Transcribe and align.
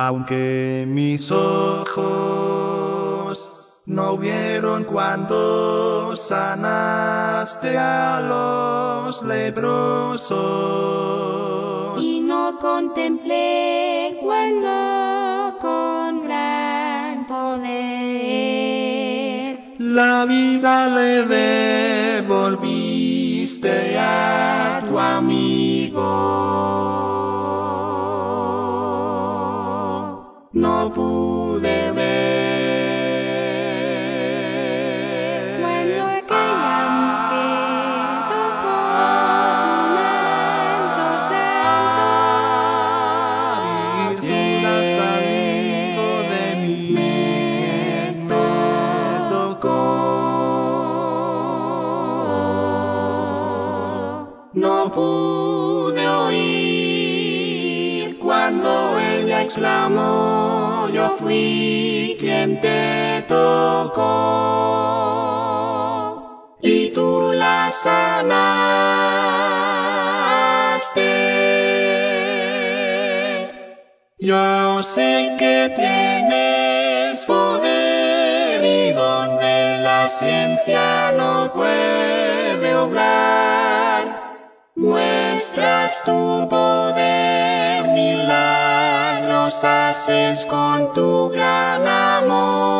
Aunque 0.00 0.86
mis 0.86 1.28
ojos 1.32 1.98
no 3.84 4.16
vieron 4.16 4.84
cuando 4.84 6.16
sanaste 6.16 7.76
a 7.76 8.20
los 8.20 9.24
leprosos. 9.24 10.38
y 12.00 12.20
no 12.20 12.60
contemplé 12.60 14.20
cuando 14.22 15.58
con 15.60 16.22
gran 16.22 17.26
poder 17.26 17.58
La 19.80 20.26
vida 20.26 20.86
le 20.96 21.24
devolviste 22.22 23.98
a 23.98 24.80
tu 24.88 24.96
amigo. 24.96 26.57
No 30.54 31.47
exclamó, 59.48 60.90
yo 60.92 61.08
fui 61.08 62.18
quien 62.20 62.60
te 62.60 63.24
tocó. 63.26 64.04
Y 66.60 66.88
tú 66.90 67.32
la 67.32 67.70
sanaste. 67.72 68.18
Yo 74.18 74.82
sé 74.82 75.36
que 75.38 75.72
tienes 75.74 77.24
poder 77.24 78.62
y 78.62 78.92
donde 78.92 79.78
la 79.78 80.10
ciencia 80.10 81.12
no 81.12 81.50
puede 81.54 82.74
obrar, 82.74 84.34
muestras 84.76 86.02
tu 86.04 86.46
poder, 86.50 87.27
haces 89.64 90.46
con 90.46 90.92
tu 90.92 91.30
gran 91.30 91.86
amor. 91.86 92.78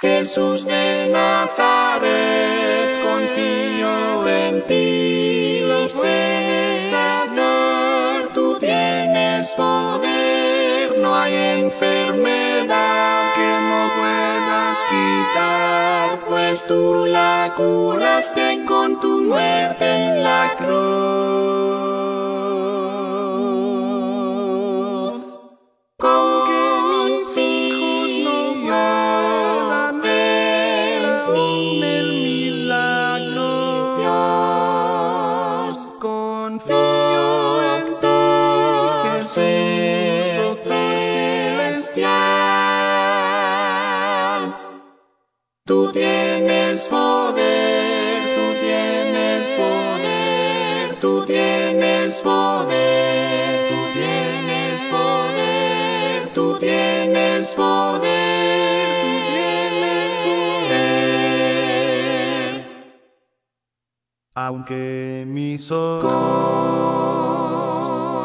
Jesús 0.00 0.64
de 0.64 1.08
Nazaret, 1.12 3.02
confío 3.02 4.28
en 4.28 4.62
ti, 4.66 5.60
lo 5.62 5.88
puedes 5.88 6.92
hacer, 6.92 8.28
tú 8.34 8.58
tienes 8.58 9.54
poder, 9.54 10.98
no 10.98 11.16
hay 11.16 11.34
enfermedad 11.64 13.34
que 13.34 13.60
no 13.70 13.90
puedas 13.98 14.78
quitar, 14.92 16.18
pues 16.28 16.66
tú 16.66 17.06
la 17.06 17.52
curaste 17.56 18.64
con 18.66 19.00
tu 19.00 19.22
muerte 19.22 19.84
en 19.84 20.22
la 20.22 20.54
cruz. 20.56 21.17
Aunque 64.48 65.26
mis 65.28 65.70
ojos 65.70 66.10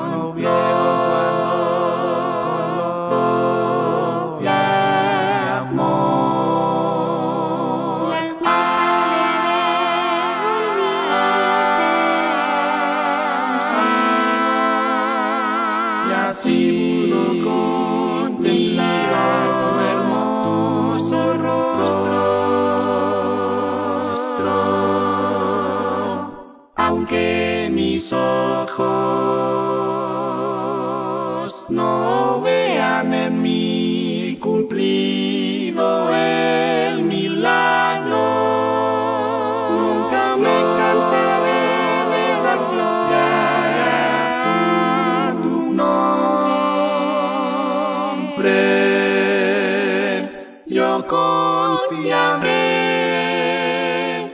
no 0.10 0.32
vieron 0.34 0.54
cuando 1.10 1.60
amor 5.60 6.14
y 16.08 16.12
así 16.14 16.93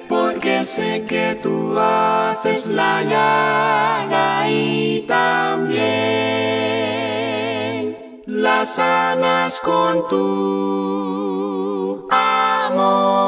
porque 0.08 0.66
sé 0.66 1.06
que 1.08 1.36
tú 1.42 1.78
haces 1.78 2.68
la 2.68 3.04
llaga 3.04 4.50
y 4.50 5.06
también 5.08 5.84
la 8.26 8.66
sanas 8.66 9.60
con 9.60 10.08
tu 10.08 12.08
amor. 12.10 13.20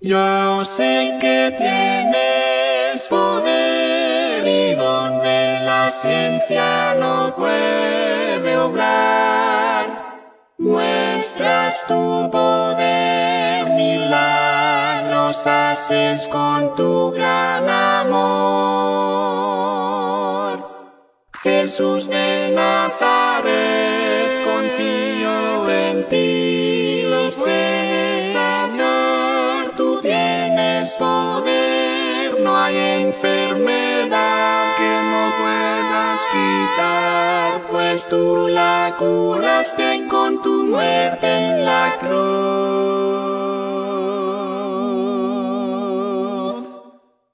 Yo 0.00 0.64
sé 0.64 1.18
que 1.20 1.54
tienes 1.56 3.06
poder 3.08 4.46
y 4.46 4.74
donde 4.74 5.60
la 5.64 5.90
ciencia 5.92 6.94
no 6.94 7.34
puede 7.36 8.56
obrar, 8.56 9.86
tu 11.90 12.30
poder, 12.30 13.66
milagros 13.70 15.44
haces 15.44 16.28
con 16.28 16.76
tu 16.76 17.10
gran 17.10 17.68
amor. 17.68 18.20
Jesús 21.42 22.08
de 22.08 22.52
Nazaret, 22.54 24.30
confío 24.44 25.68
en 25.68 25.96
ti, 26.10 27.02
lo 27.12 27.22
puedes 27.32 28.36
hacer, 28.36 29.70
tú 29.76 30.00
tienes 30.00 30.96
poder, 30.96 32.38
no 32.44 32.56
hay 32.56 32.76
enfermedad 33.08 34.76
que 34.78 34.92
no 35.12 35.22
puedas 35.40 36.20
quitar, 36.34 37.50
pues 37.72 37.98
tú 38.08 38.46
la 38.48 38.94
curaste 38.96 39.79
tu 40.42 40.64
muerte 40.64 41.26
en 41.26 41.64
la 41.64 41.96
cruz. 41.98 42.10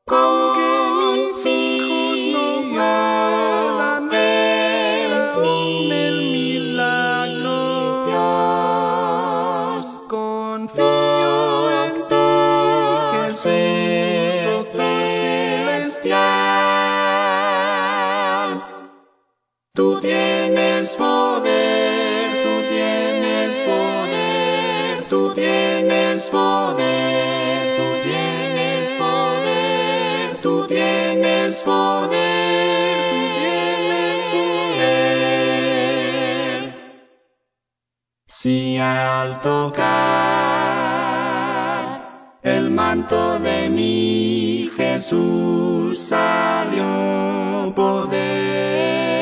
Con 0.06 0.54
que 0.54 0.70
mis 0.98 1.46
hijos 1.46 2.18
no 2.34 2.46
puedan 2.70 4.08
ver 4.08 5.12
aún 5.12 5.92
el 5.92 6.16
milagro, 6.36 7.58
confío 10.08 11.36
en 11.84 11.94
ti, 12.08 12.28
Jesús, 13.12 14.34
doctor 14.44 15.00
celestial. 15.10 16.26
Tú 19.74 19.86
poder. 31.54 33.06
Si 38.26 38.78
al 38.78 39.40
tocar 39.40 39.86
el 42.42 42.70
manto 42.70 43.38
de 43.38 43.68
mi 43.70 44.70
Jesús 44.76 45.98
salió 45.98 47.72
poder, 47.74 49.14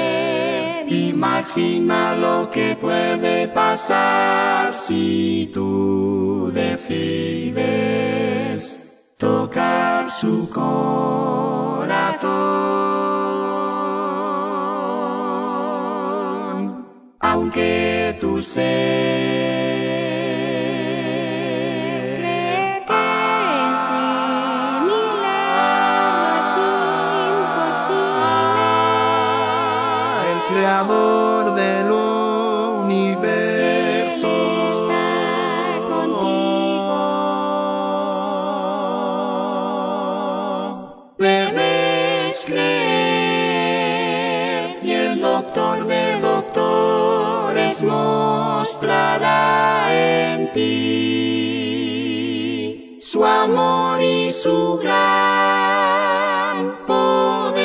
imagina 0.90 2.14
lo 2.16 2.50
que 2.50 2.76
puede 2.76 3.48
pasar 3.48 4.74
si 4.74 5.50
tú 5.52 6.50
decides 6.54 7.84
tocar 9.18 10.10
su 10.10 10.48
corazón, 10.50 11.53
aunque 18.44 19.33
su 54.44 54.78
gran 54.82 54.96
poder. 56.86 57.64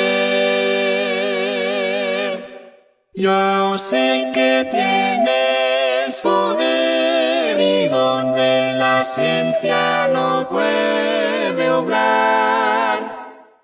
Yo 3.12 3.76
sé 3.76 4.30
que 4.32 4.66
tienes 4.70 6.22
poder 6.22 7.60
y 7.60 7.88
donde 7.88 8.72
la 8.78 9.04
ciencia 9.04 10.08
no 10.08 10.48
puede 10.48 11.70
obrar, 11.70 12.98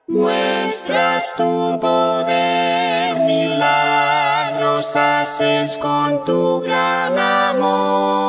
muestras 0.08 1.34
tu 1.36 1.80
poder, 1.80 3.16
milagros 3.20 4.94
haces 4.94 5.78
con 5.78 6.22
tu 6.26 6.60
gran 6.60 7.18
amor. 7.18 8.26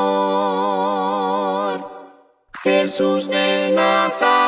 Jesús 2.64 3.28
de 3.28 3.72
Nazaret, 3.76 4.47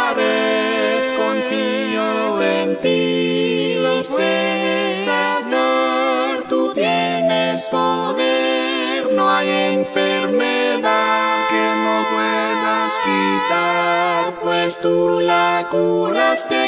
confío 1.17 2.41
en 2.41 2.75
ti, 2.81 3.75
lo 3.75 4.03
puedes 4.03 5.07
hacer, 5.07 6.43
tú 6.47 6.73
tienes 6.73 7.69
poder, 7.69 9.13
no 9.13 9.29
hay 9.29 9.49
enfermedad 9.79 11.47
que 11.49 11.65
no 11.85 11.95
puedas 12.11 12.93
quitar, 13.05 14.33
pues 14.41 14.79
tú 14.79 15.19
la 15.21 15.67
curaste 15.69 16.58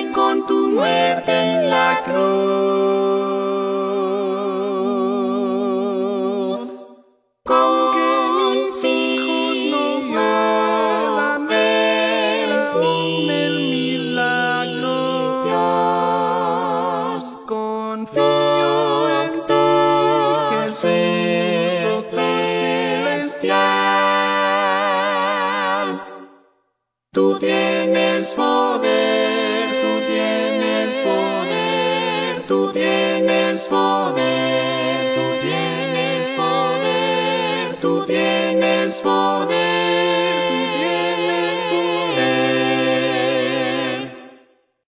poder, 33.67 34.11
tú 34.15 34.20